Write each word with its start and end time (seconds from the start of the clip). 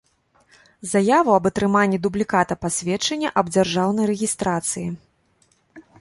Заяву 0.93 1.33
аб 1.39 1.45
атрыманнi 1.49 2.01
дублiката 2.07 2.53
пасведчання 2.65 3.33
аб 3.43 3.55
дзяржаўнай 3.57 4.05
рэгiстрацыi. 4.15 4.87